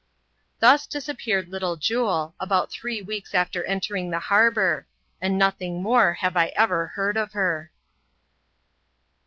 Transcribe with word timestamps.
Thus 0.59 0.87
disappeared 0.87 1.49
little 1.49 1.75
Jule, 1.75 2.33
about 2.39 2.71
three 2.71 3.03
weeks 3.03 3.35
after 3.35 3.63
entering 3.65 4.09
the 4.09 4.17
harbour; 4.17 4.87
and 5.21 5.37
nothing 5.37 5.83
more 5.83 6.13
have 6.15 6.35
I 6.35 6.47
ever 6.55 6.87
heard 6.87 7.17
of 7.17 7.33
her. 7.33 7.71